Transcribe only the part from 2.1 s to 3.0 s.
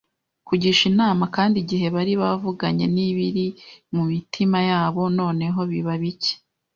bavuganye